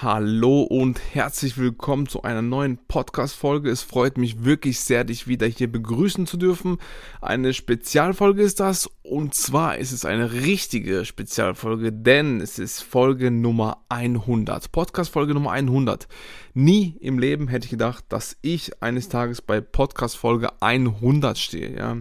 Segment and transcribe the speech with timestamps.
[0.00, 3.68] Hallo und herzlich willkommen zu einer neuen Podcast-Folge.
[3.68, 6.78] Es freut mich wirklich sehr, dich wieder hier begrüßen zu dürfen.
[7.20, 13.32] Eine Spezialfolge ist das und zwar ist es eine richtige Spezialfolge, denn es ist Folge
[13.32, 14.70] Nummer 100.
[14.70, 16.06] Podcast-Folge Nummer 100.
[16.54, 21.96] Nie im Leben hätte ich gedacht, dass ich eines Tages bei Podcast-Folge 100 stehe, ja.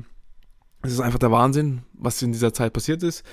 [0.83, 3.23] Es ist einfach der Wahnsinn, was in dieser Zeit passiert ist.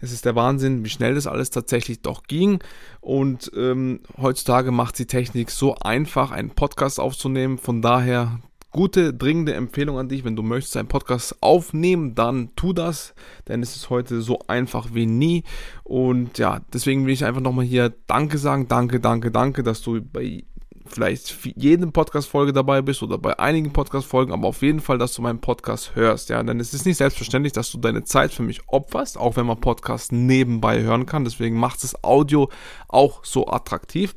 [0.00, 2.60] Es ist der Wahnsinn, wie schnell das alles tatsächlich doch ging.
[3.00, 7.58] Und ähm, heutzutage macht die Technik so einfach, einen Podcast aufzunehmen.
[7.58, 8.40] Von daher
[8.74, 10.24] gute, dringende Empfehlung an dich.
[10.24, 13.14] Wenn du möchtest einen Podcast aufnehmen, dann tu das,
[13.48, 15.44] denn es ist heute so einfach wie nie.
[15.84, 18.66] Und ja, deswegen will ich einfach nochmal hier Danke sagen.
[18.68, 20.44] Danke, danke, danke, dass du bei
[20.86, 25.22] vielleicht jede Podcast-Folge dabei bist oder bei einigen Podcast-Folgen, aber auf jeden Fall, dass du
[25.22, 28.62] meinen Podcast hörst, ja, denn es ist nicht selbstverständlich, dass du deine Zeit für mich
[28.68, 32.50] opferst, auch wenn man Podcast nebenbei hören kann, deswegen macht das Audio
[32.88, 34.14] auch so attraktiv.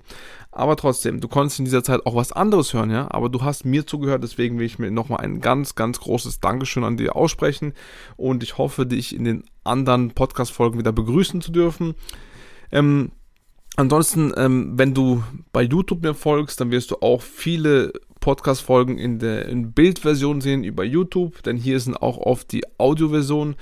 [0.58, 3.08] Aber trotzdem, du konntest in dieser Zeit auch was anderes hören, ja.
[3.12, 6.84] Aber du hast mir zugehört, deswegen will ich mir nochmal ein ganz, ganz großes Dankeschön
[6.84, 7.74] an dir aussprechen.
[8.16, 11.94] Und ich hoffe, dich in den anderen Podcast-Folgen wieder begrüßen zu dürfen.
[12.72, 13.12] Ähm,
[13.80, 19.20] Ansonsten, ähm, wenn du bei YouTube mir folgst, dann wirst du auch viele Podcast-Folgen in
[19.20, 23.56] der in Bildversion sehen über YouTube, denn hier sind auch oft die Audioversionen.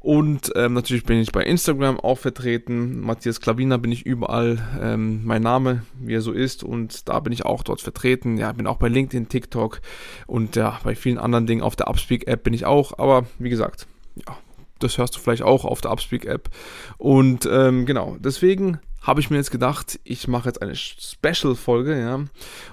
[0.00, 3.00] Und ähm, natürlich bin ich bei Instagram auch vertreten.
[3.00, 4.58] Matthias Klavina bin ich überall.
[4.82, 6.64] Ähm, mein Name, wie er so ist.
[6.64, 8.38] Und da bin ich auch dort vertreten.
[8.38, 9.82] Ja, bin auch bei LinkedIn, TikTok
[10.26, 11.62] und ja, bei vielen anderen Dingen.
[11.62, 12.98] Auf der Upspeak-App bin ich auch.
[12.98, 14.36] Aber wie gesagt, ja,
[14.80, 16.48] das hörst du vielleicht auch auf der Upspeak-App.
[16.98, 22.24] Und ähm, genau, deswegen habe ich mir jetzt gedacht, ich mache jetzt eine Special-Folge, ja.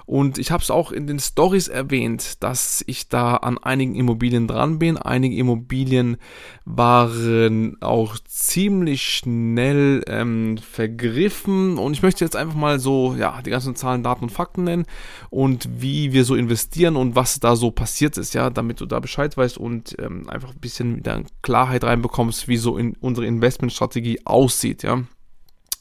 [0.04, 4.46] Und ich habe es auch in den Stories erwähnt, dass ich da an einigen Immobilien
[4.46, 4.98] dran bin.
[4.98, 6.18] Einige Immobilien
[6.66, 11.78] waren auch ziemlich schnell ähm, vergriffen.
[11.78, 14.84] Und ich möchte jetzt einfach mal so, ja, die ganzen Zahlen, Daten und Fakten nennen
[15.30, 19.00] und wie wir so investieren und was da so passiert ist, ja, damit du da
[19.00, 24.20] Bescheid weißt und ähm, einfach ein bisschen wieder Klarheit reinbekommst, wie so in unsere Investmentstrategie
[24.26, 25.04] aussieht, ja.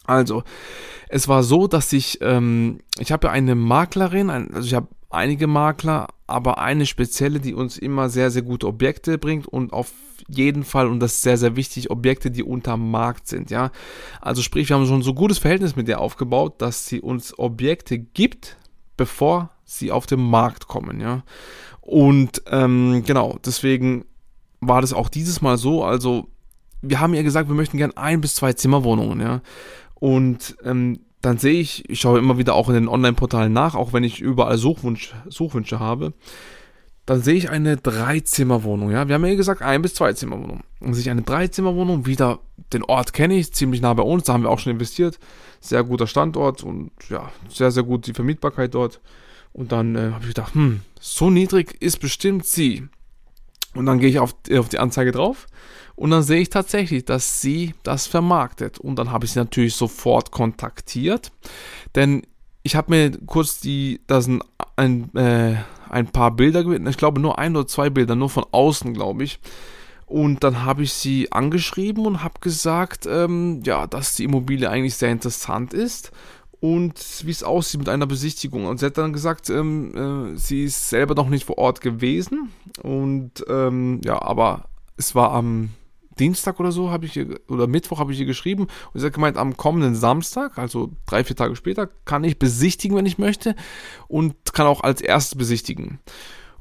[0.07, 0.43] Also,
[1.09, 5.47] es war so, dass ich, ähm, ich habe ja eine Maklerin, also ich habe einige
[5.47, 9.93] Makler, aber eine spezielle, die uns immer sehr, sehr gute Objekte bringt und auf
[10.27, 13.71] jeden Fall, und das ist sehr, sehr wichtig, Objekte, die unter Markt sind, ja.
[14.19, 17.37] Also sprich, wir haben schon so ein gutes Verhältnis mit der aufgebaut, dass sie uns
[17.39, 18.57] Objekte gibt,
[18.97, 21.23] bevor sie auf den Markt kommen, ja.
[21.79, 24.03] Und ähm, genau, deswegen
[24.59, 26.27] war das auch dieses Mal so, also
[26.81, 29.41] wir haben ja gesagt, wir möchten gern ein bis zwei Zimmerwohnungen, ja.
[29.99, 33.93] Und ähm, dann sehe ich, ich schaue immer wieder auch in den Online-Portalen nach, auch
[33.93, 36.13] wenn ich überall Suchwunsch, Suchwünsche habe.
[37.05, 39.07] Dann sehe ich eine Dreizimmerwohnung, ja.
[39.07, 40.61] Wir haben ja gesagt, ein bis zwei Zimmerwohnung.
[40.81, 42.39] Dann sehe ich eine Dreizimmerwohnung, wieder
[42.73, 45.17] den Ort kenne ich, ziemlich nah bei uns, da haben wir auch schon investiert.
[45.61, 48.99] Sehr guter Standort und ja, sehr, sehr gut die Vermietbarkeit dort.
[49.53, 52.87] Und dann äh, habe ich gedacht, hm, so niedrig ist bestimmt sie.
[53.73, 55.47] Und dann gehe ich auf, auf die Anzeige drauf
[55.97, 58.77] und dann sehe ich tatsächlich, dass sie das vermarktet.
[58.77, 61.31] Und dann habe ich sie natürlich sofort kontaktiert.
[61.95, 62.21] Denn
[62.61, 64.43] ich habe mir kurz die, da sind
[64.75, 65.55] ein, äh,
[65.89, 66.87] ein paar Bilder gewählt.
[66.87, 69.39] Ich glaube nur ein oder zwei Bilder, nur von außen, glaube ich.
[70.05, 74.95] Und dann habe ich sie angeschrieben und habe gesagt, ähm, ja, dass die Immobilie eigentlich
[74.95, 76.11] sehr interessant ist
[76.59, 76.93] und
[77.23, 78.67] wie es aussieht mit einer Besichtigung.
[78.67, 82.51] Und sie hat dann gesagt, ähm, äh, sie ist selber noch nicht vor Ort gewesen.
[82.83, 85.71] Und ähm, ja, aber es war am
[86.19, 89.13] Dienstag oder so habe ich ihr, oder Mittwoch habe ich ihr geschrieben und sie hat
[89.13, 93.55] gemeint, am kommenden Samstag, also drei, vier Tage später, kann ich besichtigen, wenn ich möchte
[94.07, 95.99] und kann auch als erstes besichtigen.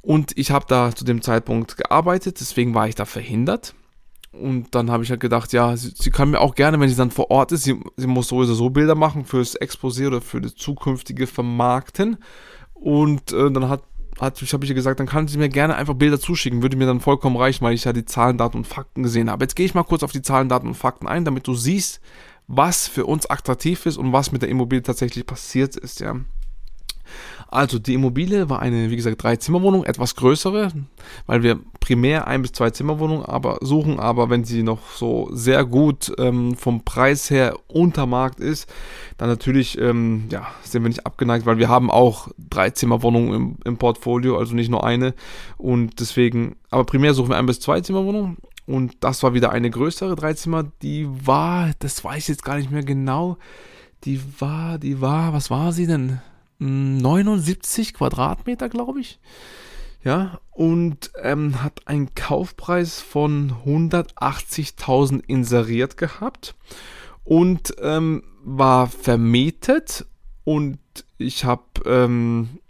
[0.02, 3.74] Und ich habe da zu dem Zeitpunkt gearbeitet, deswegen war ich da verhindert.
[4.32, 6.94] Und dann habe ich halt gedacht, ja, sie, sie, kann mir auch gerne, wenn sie
[6.94, 10.40] dann vor Ort ist, sie, sie muss sowieso so Bilder machen fürs Exposé oder für
[10.40, 12.18] das zukünftige Vermarkten.
[12.74, 13.82] Und äh, dann hat
[14.20, 16.86] hat, ich habe ich gesagt, dann kann sie mir gerne einfach Bilder zuschicken, würde mir
[16.86, 19.44] dann vollkommen reichen, weil ich ja die Zahlen, Daten und Fakten gesehen habe.
[19.44, 22.00] Jetzt gehe ich mal kurz auf die Zahlen, Daten und Fakten ein, damit du siehst,
[22.46, 26.16] was für uns attraktiv ist und was mit der Immobilie tatsächlich passiert ist, ja.
[27.48, 30.72] Also die Immobilie war eine, wie gesagt, Drei-Zimmer-Wohnung, etwas größere,
[31.26, 35.64] weil wir primär ein bis zwei Zimmerwohnungen aber suchen, aber wenn sie noch so sehr
[35.64, 38.68] gut ähm, vom Preis her unter Markt ist,
[39.18, 43.56] dann natürlich ähm, ja, sind wir nicht abgeneigt, weil wir haben auch drei Zimmerwohnungen im,
[43.64, 45.14] im Portfolio, also nicht nur eine
[45.58, 49.70] und deswegen, aber primär suchen wir ein bis zwei Zimmerwohnungen und das war wieder eine
[49.70, 53.38] größere Dreizimmer, die war, das weiß ich jetzt gar nicht mehr genau,
[54.02, 56.18] die war, die war, was war sie denn?
[56.58, 59.18] 79 Quadratmeter, glaube ich.
[60.02, 66.54] Ja, und ähm, hat einen Kaufpreis von 180.000 inseriert gehabt
[67.24, 70.06] und ähm, war vermietet
[70.44, 70.78] und
[71.18, 72.60] ich habe ähm,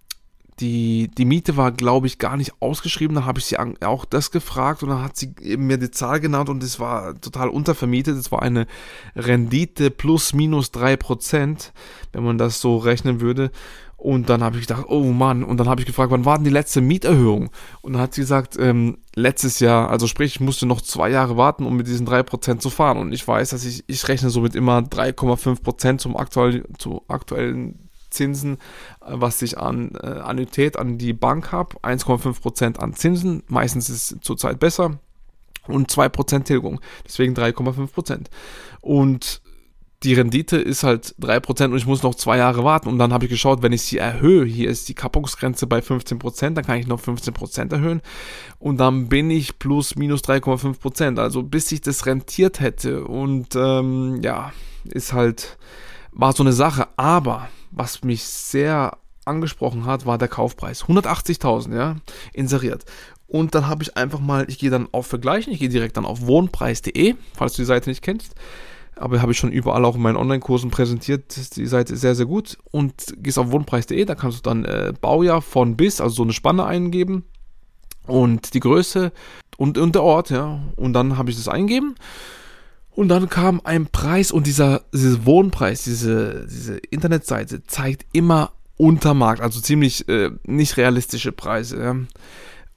[0.60, 3.14] die, die Miete war, glaube ich, gar nicht ausgeschrieben.
[3.14, 6.48] Da habe ich sie auch das gefragt und dann hat sie mir die Zahl genannt
[6.48, 8.16] und es war total untervermietet.
[8.16, 8.66] Es war eine
[9.14, 11.72] Rendite plus minus 3%,
[12.12, 13.50] wenn man das so rechnen würde.
[13.96, 16.44] Und dann habe ich gedacht, oh Mann, und dann habe ich gefragt, wann war denn
[16.44, 17.50] die letzte Mieterhöhung?
[17.80, 21.36] Und dann hat sie gesagt, ähm, letztes Jahr, also sprich, ich musste noch zwei Jahre
[21.36, 22.98] warten, um mit diesen 3% zu fahren.
[22.98, 27.85] Und ich weiß, dass ich, ich rechne somit immer 3,5% zum aktuell, zu aktuellen
[28.16, 33.88] Zinsen, äh, was ich an äh, Annuität an die Bank habe, 1,5% an Zinsen, meistens
[33.88, 34.98] ist es zurzeit besser
[35.68, 38.26] und 2% Tilgung, deswegen 3,5%.
[38.80, 39.42] Und
[40.02, 42.88] die Rendite ist halt 3% und ich muss noch zwei Jahre warten.
[42.88, 46.50] Und dann habe ich geschaut, wenn ich sie erhöhe, hier ist die Kappungsgrenze bei 15%,
[46.50, 48.02] dann kann ich noch 15% erhöhen.
[48.58, 51.18] Und dann bin ich plus minus 3,5%.
[51.18, 53.04] Also bis sich das rentiert hätte.
[53.04, 54.52] Und ähm, ja,
[54.84, 55.56] ist halt,
[56.16, 56.88] war so eine Sache.
[56.96, 60.84] Aber was mich sehr angesprochen hat, war der Kaufpreis.
[60.84, 61.96] 180.000, ja,
[62.32, 62.84] inseriert.
[63.28, 66.04] Und dann habe ich einfach mal, ich gehe dann auf Vergleichen, ich gehe direkt dann
[66.04, 68.34] auf wohnpreis.de, falls du die Seite nicht kennst.
[68.94, 71.56] Aber habe ich schon überall auch in meinen Online-Kursen präsentiert.
[71.56, 72.56] Die Seite ist sehr, sehr gut.
[72.70, 76.32] Und gehst auf wohnpreis.de, da kannst du dann äh, Baujahr von bis, also so eine
[76.32, 77.24] Spanne eingeben.
[78.06, 79.12] Und die Größe
[79.58, 80.60] und, und der Ort, ja.
[80.76, 81.96] Und dann habe ich das eingeben.
[82.96, 89.42] Und dann kam ein Preis und dieser, dieser Wohnpreis, diese, diese Internetseite zeigt immer Untermarkt,
[89.42, 91.78] also ziemlich äh, nicht realistische Preise.
[91.82, 91.94] Ja.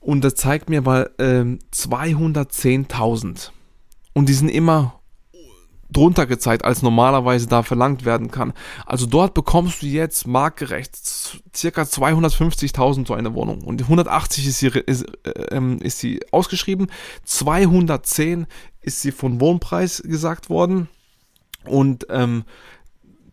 [0.02, 3.52] Und das zeigt mir mal äh, 210.000.
[4.12, 4.99] Und die sind immer
[5.92, 8.54] drunter gezeigt, als normalerweise da verlangt werden kann.
[8.86, 10.96] Also dort bekommst du jetzt marktgerecht
[11.56, 13.64] circa 250.000 so eine Wohnung.
[13.64, 16.88] Und 180 ist sie, ist, äh, ist sie ausgeschrieben,
[17.24, 18.46] 210
[18.82, 20.90] ist sie von Wohnpreis gesagt worden.
[21.66, 22.44] Und ähm,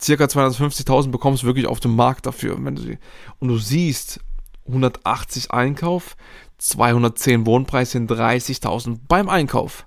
[0.01, 2.57] circa 250.000 bekommst du wirklich auf dem Markt dafür.
[2.59, 2.99] Wenn du sie,
[3.39, 4.21] und du siehst,
[4.67, 6.17] 180 Einkauf,
[6.59, 9.87] 210 Wohnpreis sind 30.000 beim Einkauf.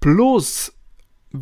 [0.00, 0.72] Plus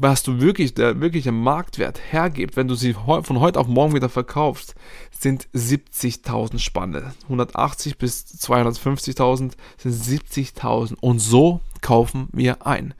[0.00, 4.08] was du wirklich, der wirkliche Marktwert hergibt, wenn du sie von heute auf morgen wieder
[4.08, 4.74] verkaufst,
[5.10, 7.14] sind 70.000 Spanne.
[7.24, 10.94] 180 bis 250.000 sind 70.000.
[11.00, 12.94] Und so kaufen wir ein.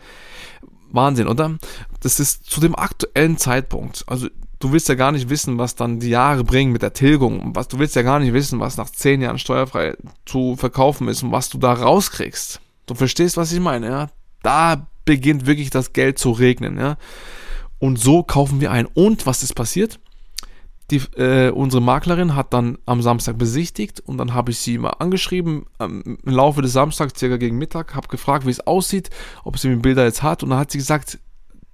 [0.91, 1.59] Wahnsinn, oder?
[2.01, 4.05] Das ist zu dem aktuellen Zeitpunkt.
[4.07, 4.29] Also
[4.61, 7.55] du willst ja gar nicht wissen, was dann die Jahre bringen mit der Tilgung.
[7.55, 11.23] Was, du willst ja gar nicht wissen, was nach 10 Jahren steuerfrei zu verkaufen ist
[11.23, 12.61] und was du da rauskriegst.
[12.87, 14.11] Du verstehst, was ich meine, ja?
[14.43, 16.79] Da beginnt wirklich das Geld zu regnen.
[16.79, 16.97] Ja?
[17.79, 18.87] Und so kaufen wir ein.
[18.87, 20.01] Und was ist passiert?
[20.91, 24.91] Die, äh, unsere Maklerin hat dann am Samstag besichtigt und dann habe ich sie mal
[24.91, 29.09] angeschrieben ähm, im Laufe des Samstags, circa gegen Mittag, habe gefragt, wie es aussieht,
[29.45, 31.19] ob sie mir Bilder jetzt hat und dann hat sie gesagt,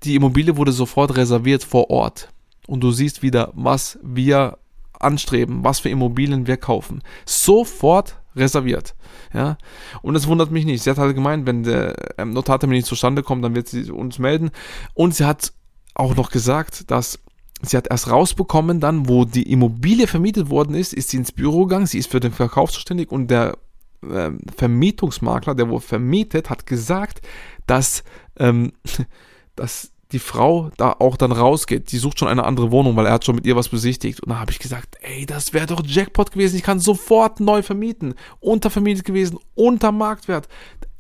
[0.05, 2.29] die Immobilie wurde sofort reserviert vor Ort
[2.69, 4.59] und du siehst wieder, was wir
[5.01, 7.03] anstreben, was für Immobilien wir kaufen.
[7.27, 8.95] Sofort reserviert.
[9.35, 9.59] Ja,
[10.03, 10.83] und es wundert mich nicht.
[10.83, 14.19] Sie hat halt gemeint, wenn der ähm, Notartermin nicht zustande kommt, dann wird sie uns
[14.19, 14.51] melden.
[14.95, 15.53] Und sie hat
[15.95, 17.19] auch noch gesagt, dass
[17.63, 21.67] sie hat erst rausbekommen, dann, wo die Immobilie vermietet worden ist, ist sie ins Büro
[21.67, 23.59] gegangen, sie ist für den Verkauf zuständig und der
[24.03, 27.21] äh, Vermietungsmakler, der wo vermietet, hat gesagt,
[27.67, 28.03] dass,
[28.39, 28.73] ähm,
[29.57, 31.93] dass die Frau da auch dann rausgeht.
[31.93, 34.21] Die sucht schon eine andere Wohnung, weil er hat schon mit ihr was besichtigt.
[34.21, 36.57] Und da habe ich gesagt, ey, das wäre doch Jackpot gewesen.
[36.57, 38.15] Ich kann sofort neu vermieten.
[38.41, 40.49] Untervermietet gewesen, unter Marktwert.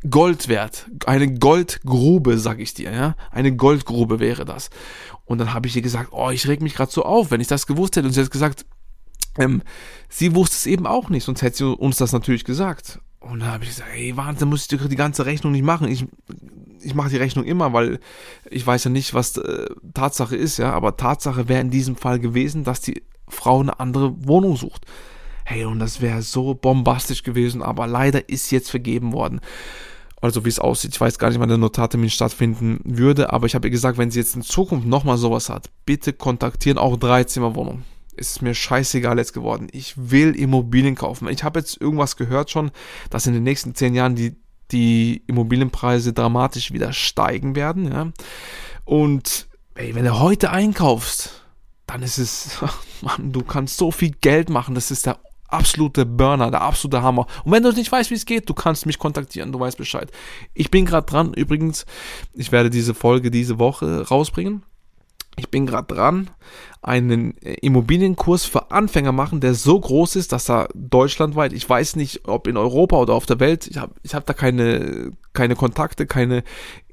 [0.08, 0.86] Gold wert.
[1.04, 3.16] Eine Goldgrube, sag ich dir, ja.
[3.30, 4.70] Eine Goldgrube wäre das.
[5.24, 7.48] Und dann habe ich ihr gesagt, oh, ich reg mich gerade so auf, wenn ich
[7.48, 8.06] das gewusst hätte.
[8.06, 8.64] Und sie hat gesagt,
[9.38, 9.62] ähm,
[10.08, 13.00] sie wusste es eben auch nicht, sonst hätte sie uns das natürlich gesagt.
[13.20, 15.88] Und da habe ich gesagt, ey, Wahnsinn, muss ich die ganze Rechnung nicht machen.
[15.88, 16.06] Ich,
[16.82, 18.00] ich mache die Rechnung immer, weil
[18.50, 20.72] ich weiß ja nicht, was äh, Tatsache ist, ja.
[20.72, 24.86] Aber Tatsache wäre in diesem Fall gewesen, dass die Frau eine andere Wohnung sucht.
[25.44, 29.40] Hey, und das wäre so bombastisch gewesen, aber leider ist jetzt vergeben worden.
[30.22, 30.92] Also wie es aussieht.
[30.94, 34.10] Ich weiß gar nicht, wann der Notartermin stattfinden würde, aber ich habe ihr gesagt, wenn
[34.10, 37.84] sie jetzt in Zukunft nochmal sowas hat, bitte kontaktieren auch Dreizimmerwohnung
[38.20, 39.68] ist mir scheißegal jetzt geworden.
[39.72, 41.28] Ich will Immobilien kaufen.
[41.28, 42.70] Ich habe jetzt irgendwas gehört schon,
[43.08, 44.36] dass in den nächsten zehn Jahren die,
[44.70, 47.90] die Immobilienpreise dramatisch wieder steigen werden.
[47.90, 48.12] Ja?
[48.84, 51.42] Und ey, wenn du heute einkaufst,
[51.86, 52.58] dann ist es,
[53.00, 54.74] Mann, du kannst so viel Geld machen.
[54.74, 57.26] Das ist der absolute Burner, der absolute Hammer.
[57.44, 60.10] Und wenn du nicht weißt, wie es geht, du kannst mich kontaktieren, du weißt Bescheid.
[60.54, 61.86] Ich bin gerade dran, übrigens,
[62.34, 64.62] ich werde diese Folge diese Woche rausbringen.
[65.36, 66.30] Ich bin gerade dran,
[66.82, 72.26] einen Immobilienkurs für Anfänger machen, der so groß ist, dass er deutschlandweit, ich weiß nicht,
[72.26, 76.06] ob in Europa oder auf der Welt, ich habe ich hab da keine, keine Kontakte,
[76.06, 76.42] keine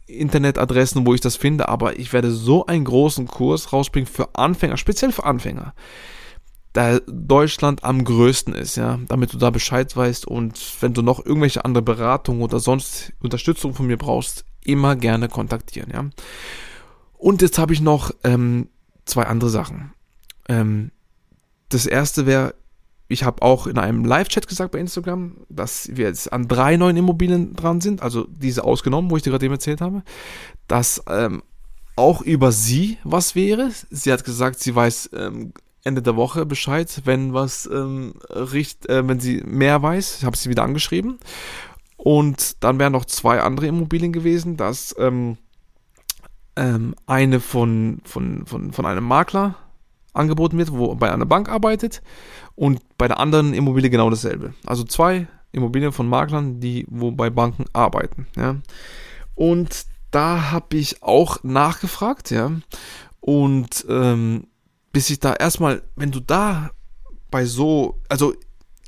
[0.08, 4.78] Internetadressen, wo ich das finde, aber ich werde so einen großen Kurs rausbringen für Anfänger,
[4.78, 5.74] speziell für Anfänger,
[6.74, 11.26] da Deutschland am größten ist, ja, damit du da Bescheid weißt und wenn du noch
[11.26, 16.06] irgendwelche andere Beratungen oder sonst Unterstützung von mir brauchst, immer gerne kontaktieren, ja.
[17.18, 18.70] Und jetzt habe ich noch ähm,
[19.06, 19.94] zwei andere Sachen.
[20.48, 20.92] Ähm,
[21.70, 22.56] das erste wäre,
[23.08, 26.98] ich habe auch in einem Live-Chat gesagt bei Instagram, dass wir jetzt an drei neuen
[26.98, 30.04] Immobilien dran sind, also diese ausgenommen, wo ich dir gerade eben erzählt habe,
[30.68, 31.42] dass ähm,
[31.96, 33.72] auch über sie was wäre.
[33.90, 39.08] Sie hat gesagt, sie weiß ähm, Ende der Woche Bescheid, wenn was ähm, richt, äh,
[39.08, 40.18] wenn sie mehr weiß.
[40.20, 41.18] Ich habe sie wieder angeschrieben.
[41.96, 45.38] Und dann wären noch zwei andere Immobilien gewesen, dass ähm,
[46.58, 49.56] ähm, eine von, von, von, von einem Makler
[50.14, 52.02] angeboten wird, wo bei einer Bank arbeitet
[52.56, 54.54] und bei der anderen Immobilie genau dasselbe.
[54.66, 58.28] Also zwei Immobilien von Maklern, die wo bei Banken arbeiten.
[58.36, 58.58] Ja.
[59.36, 62.52] Und da habe ich auch nachgefragt, ja.
[63.20, 64.48] Und ähm,
[64.92, 66.72] bis ich da erstmal, wenn du da
[67.30, 68.34] bei so, also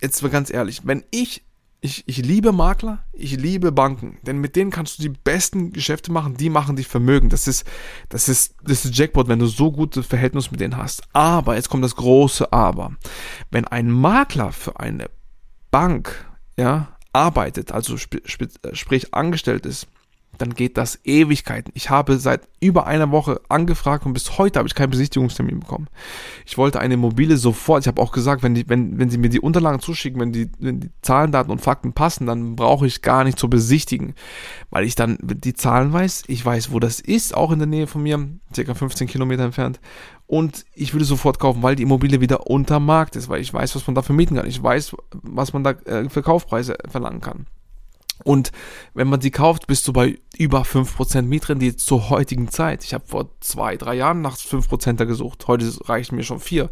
[0.01, 1.43] jetzt mal ganz ehrlich, wenn ich
[1.81, 6.11] ich, ich liebe Makler, ich liebe Banken, denn mit denen kannst du die besten Geschäfte
[6.11, 7.29] machen, die machen dich Vermögen.
[7.29, 7.65] Das ist,
[8.09, 11.03] das ist, das ist Jackpot, wenn du so gute Verhältnisse mit denen hast.
[11.13, 12.95] Aber, jetzt kommt das große Aber.
[13.49, 15.09] Wenn ein Makler für eine
[15.71, 16.25] Bank,
[16.57, 19.87] ja, arbeitet, also sp sp sprich angestellt ist,
[20.41, 21.71] dann geht das Ewigkeiten.
[21.75, 25.87] Ich habe seit über einer Woche angefragt und bis heute habe ich keinen Besichtigungstermin bekommen.
[26.45, 27.83] Ich wollte eine Immobilie sofort.
[27.83, 30.49] Ich habe auch gesagt, wenn, die, wenn, wenn Sie mir die Unterlagen zuschicken, wenn die,
[30.59, 34.15] wenn die Zahlen, Daten und Fakten passen, dann brauche ich gar nicht zu besichtigen,
[34.69, 36.23] weil ich dann die Zahlen weiß.
[36.27, 39.79] Ich weiß, wo das ist, auch in der Nähe von mir, circa 15 Kilometer entfernt.
[40.25, 43.75] Und ich würde sofort kaufen, weil die Immobilie wieder unter Markt ist, weil ich weiß,
[43.75, 44.45] was man dafür mieten kann.
[44.47, 47.47] Ich weiß, was man da äh, für Kaufpreise verlangen kann.
[48.23, 48.51] Und
[48.93, 52.83] wenn man sie kauft, bist du bei über 5% Mietrendite zur heutigen Zeit.
[52.83, 55.47] Ich habe vor zwei, drei Jahren nach 5%er gesucht.
[55.47, 56.69] Heute reichen mir schon vier.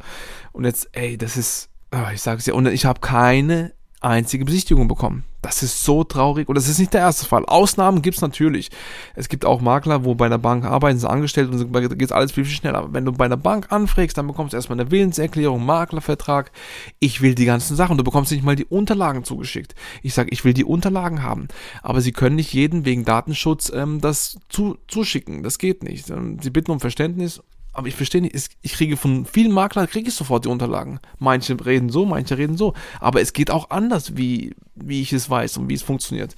[0.51, 4.45] Und jetzt, ey, das ist, ah, ich sage es ja, und ich habe keine einzige
[4.45, 5.23] Besichtigung bekommen.
[5.41, 7.45] Das ist so traurig und das ist nicht der erste Fall.
[7.45, 8.69] Ausnahmen gibt es natürlich.
[9.15, 12.31] Es gibt auch Makler, wo bei einer Bank arbeiten, sind angestellt und da geht alles
[12.31, 12.79] viel, viel schneller.
[12.79, 16.51] Aber wenn du bei einer Bank anfragst, dann bekommst du erstmal eine Willenserklärung, Maklervertrag.
[16.99, 17.97] Ich will die ganzen Sachen.
[17.97, 19.73] Du bekommst nicht mal die Unterlagen zugeschickt.
[20.03, 21.47] Ich sage, ich will die Unterlagen haben.
[21.81, 25.43] Aber sie können nicht jeden wegen Datenschutz ähm, das zu, zuschicken.
[25.43, 26.09] Das geht nicht.
[26.09, 27.41] Ähm, sie bitten um Verständnis
[27.77, 30.99] aber ich verstehe nicht, ich kriege von vielen Maklern, kriege ich sofort die Unterlagen.
[31.19, 32.73] Manche reden so, manche reden so.
[32.99, 36.35] Aber es geht auch anders, wie, wie ich es weiß und wie es funktioniert.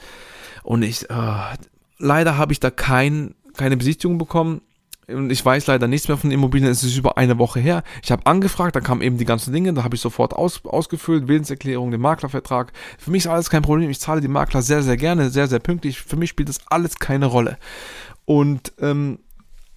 [0.63, 1.55] Und ich, äh,
[1.97, 4.59] leider habe ich da kein, keine Besichtigung bekommen.
[5.07, 6.69] Und ich weiß leider nichts mehr von Immobilien.
[6.69, 7.83] Es ist über eine Woche her.
[8.03, 11.29] Ich habe angefragt, da kamen eben die ganzen Dinge, da habe ich sofort aus, ausgefüllt,
[11.29, 12.73] Willenserklärung, den Maklervertrag.
[12.97, 13.89] Für mich ist alles kein Problem.
[13.89, 16.01] Ich zahle die Makler sehr, sehr gerne, sehr, sehr pünktlich.
[16.01, 17.57] Für mich spielt das alles keine Rolle.
[18.25, 19.19] Und ähm,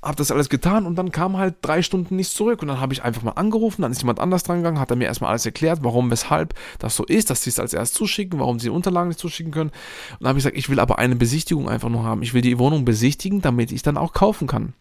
[0.02, 2.61] habe das alles getan und dann kam halt drei Stunden nichts zurück.
[2.61, 4.97] Und dann habe ich einfach mal angerufen, dann ist jemand anders dran gegangen, hat er
[4.97, 8.40] mir erstmal alles erklärt, warum, weshalb das so ist, dass sie es als erst zuschicken,
[8.40, 9.71] warum sie die Unterlagen nicht zuschicken können.
[9.71, 12.42] Und dann habe ich gesagt, ich will aber eine Besichtigung einfach nur haben, ich will
[12.42, 14.75] die Wohnung besichtigen, damit ich dann auch kaufen kann.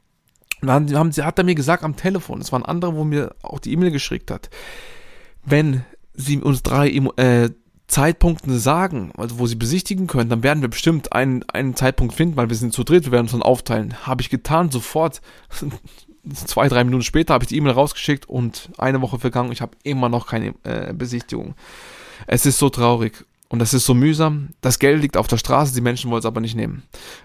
[0.62, 3.36] Und dann haben, hat er mir gesagt am Telefon, es war ein anderer, wo mir
[3.44, 4.50] auch die E-Mail geschickt hat,
[5.44, 7.50] wenn sie uns drei äh,
[7.92, 12.38] Zeitpunkten sagen, also wo sie besichtigen können, dann werden wir bestimmt einen, einen Zeitpunkt finden,
[12.38, 13.96] weil wir sind zu dritt, wir werden uns dann aufteilen.
[14.08, 15.22] Habe ich getan, sofort.
[16.34, 19.76] Zwei, drei Minuten später habe ich die E-Mail rausgeschickt und eine Woche vergangen, ich habe
[19.84, 21.56] immer noch keine äh, Besichtigung.
[22.28, 24.50] Es ist so traurig und das ist so mühsam.
[24.62, 26.84] Das Geld liegt auf der Straße, die Menschen wollen es aber nicht nehmen.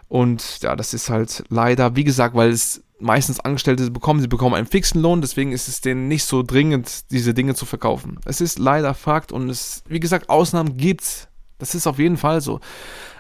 [0.09, 4.55] Und ja, das ist halt leider, wie gesagt, weil es meistens Angestellte bekommen, sie bekommen
[4.55, 8.19] einen fixen Lohn, deswegen ist es denen nicht so dringend, diese Dinge zu verkaufen.
[8.25, 11.29] Es ist leider Fakt und es, wie gesagt, Ausnahmen gibt's.
[11.59, 12.61] Das ist auf jeden Fall so.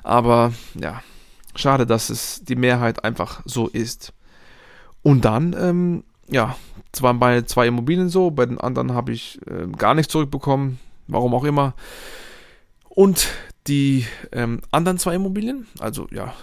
[0.03, 1.03] Aber ja,
[1.55, 4.13] schade, dass es die Mehrheit einfach so ist.
[5.03, 6.57] Und dann, ähm, ja,
[6.93, 11.35] zwar bei zwei Immobilien so, bei den anderen habe ich äh, gar nichts zurückbekommen, warum
[11.35, 11.75] auch immer.
[12.89, 13.29] Und
[13.67, 16.35] die ähm, anderen zwei Immobilien, also ja,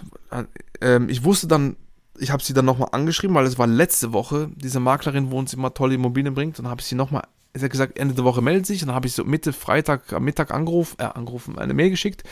[0.80, 1.76] äh, ich wusste dann
[2.18, 5.52] ich habe sie dann nochmal angeschrieben, weil es war letzte Woche, diese Maklerin, wo uns
[5.52, 7.22] immer tolle Immobilien bringt, und habe ich sie nochmal
[7.54, 8.82] er hat gesagt, Ende der Woche meldet sich.
[8.82, 12.24] Und dann habe ich so Mitte Freitag am Mittag angerufen, äh, angerufen, eine Mail geschickt.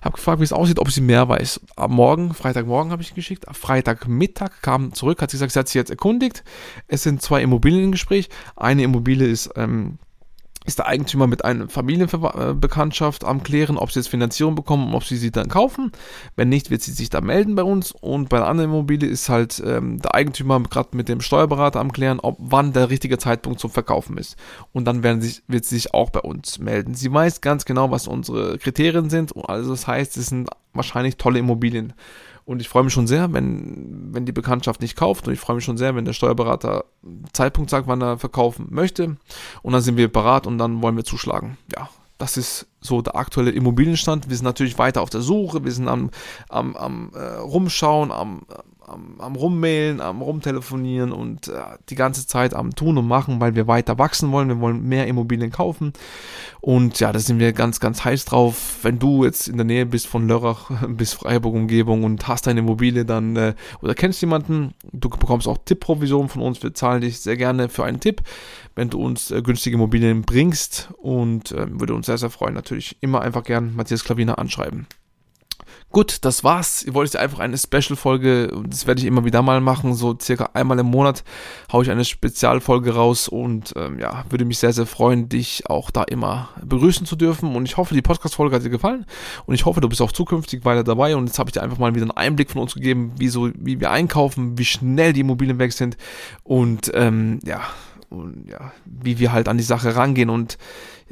[0.00, 1.60] Habe gefragt, wie es aussieht, ob sie mehr weiß.
[1.76, 3.44] Am Morgen, Freitagmorgen habe ich geschickt.
[3.50, 6.44] Freitagmittag kam zurück, hat sie gesagt, sie hat sich jetzt erkundigt.
[6.86, 8.30] Es sind zwei Immobilien im Gespräch.
[8.56, 9.98] Eine Immobilie ist ähm,
[10.66, 15.04] ist der Eigentümer mit einer Familienbekanntschaft am Klären, ob sie jetzt Finanzierung bekommen und ob
[15.04, 15.90] sie sie dann kaufen.
[16.36, 17.92] Wenn nicht, wird sie sich da melden bei uns.
[17.92, 21.92] Und bei der anderen Immobilie ist halt ähm, der Eigentümer gerade mit dem Steuerberater am
[21.92, 24.36] Klären, ob wann der richtige Zeitpunkt zum Verkaufen ist.
[24.72, 26.94] Und dann werden sie, wird sie sich auch bei uns melden.
[26.94, 29.34] Sie weiß ganz genau, was unsere Kriterien sind.
[29.48, 31.94] Also das heißt, es sind wahrscheinlich tolle Immobilien.
[32.44, 35.26] Und ich freue mich schon sehr, wenn, wenn die Bekanntschaft nicht kauft.
[35.26, 36.84] Und ich freue mich schon sehr, wenn der Steuerberater
[37.32, 39.16] Zeitpunkt sagt, wann er verkaufen möchte.
[39.62, 41.58] Und dann sind wir parat und dann wollen wir zuschlagen.
[41.76, 44.28] Ja, das ist so der aktuelle Immobilienstand.
[44.28, 46.10] Wir sind natürlich weiter auf der Suche, wir sind am,
[46.48, 48.42] am, am äh, Rumschauen, am,
[48.90, 53.54] am, am Rummailen, am Rumtelefonieren und äh, die ganze Zeit am Tun und Machen, weil
[53.54, 54.48] wir weiter wachsen wollen.
[54.48, 55.92] Wir wollen mehr Immobilien kaufen.
[56.60, 58.78] Und ja, da sind wir ganz, ganz heiß drauf.
[58.82, 63.04] Wenn du jetzt in der Nähe bist von Lörrach bis Freiburg-Umgebung und hast eine Immobilie,
[63.04, 66.62] dann äh, oder kennst jemanden, du bekommst auch Tippprovision von uns.
[66.62, 68.22] Wir zahlen dich sehr gerne für einen Tipp,
[68.74, 70.90] wenn du uns äh, günstige Immobilien bringst.
[70.98, 72.54] Und äh, würde uns sehr, sehr freuen.
[72.54, 74.86] Natürlich immer einfach gern Matthias Klaviner anschreiben.
[75.92, 76.84] Gut, das war's.
[76.84, 80.78] Ihr wolltet einfach eine Special-Folge, das werde ich immer wieder mal machen, so circa einmal
[80.78, 81.24] im Monat
[81.72, 85.90] haue ich eine Spezialfolge raus und ähm, ja, würde mich sehr, sehr freuen, dich auch
[85.90, 89.04] da immer begrüßen zu dürfen und ich hoffe, die Podcast-Folge hat dir gefallen
[89.46, 91.78] und ich hoffe, du bist auch zukünftig weiter dabei und jetzt habe ich dir einfach
[91.78, 95.20] mal wieder einen Einblick von uns gegeben, wie so, wie wir einkaufen, wie schnell die
[95.20, 95.96] Immobilien weg sind
[96.44, 97.62] und ähm, ja,
[98.10, 100.56] und ja, wie wir halt an die Sache rangehen und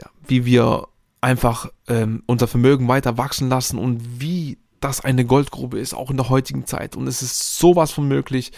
[0.00, 0.86] ja, wie wir
[1.20, 6.16] einfach ähm, unser Vermögen weiter wachsen lassen und wie das eine Goldgrube ist, auch in
[6.16, 6.96] der heutigen Zeit.
[6.96, 8.52] Und es ist sowas von möglich.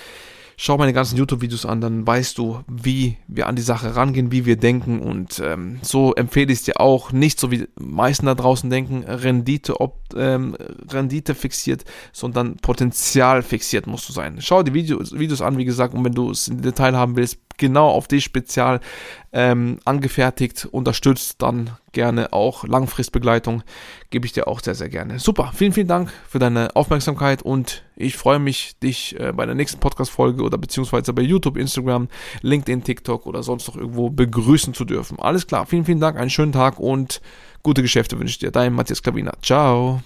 [0.62, 4.44] Schau meine ganzen YouTube-Videos an, dann weißt du, wie wir an die Sache rangehen, wie
[4.44, 5.00] wir denken.
[5.00, 9.04] Und ähm, so empfehle ich es dir auch, nicht so wie meisten da draußen denken,
[9.04, 10.54] Rendite, ob, ähm,
[10.90, 14.36] Rendite fixiert, sondern Potenzial fixiert musst du sein.
[14.40, 17.38] Schau die Videos, Videos an, wie gesagt, und wenn du es im Detail haben willst,
[17.60, 18.80] genau auf dich spezial
[19.32, 23.62] ähm, angefertigt, unterstützt, dann gerne auch Langfristbegleitung,
[24.10, 25.20] gebe ich dir auch sehr, sehr gerne.
[25.20, 29.54] Super, vielen, vielen Dank für deine Aufmerksamkeit und ich freue mich, dich äh, bei der
[29.54, 32.08] nächsten Podcast-Folge oder beziehungsweise bei YouTube, Instagram,
[32.42, 35.20] LinkedIn, TikTok oder sonst noch irgendwo begrüßen zu dürfen.
[35.20, 37.20] Alles klar, vielen, vielen Dank, einen schönen Tag und
[37.62, 38.50] gute Geschäfte wünsche ich dir.
[38.50, 39.32] Dein Matthias Klavina.
[39.42, 40.02] Ciao.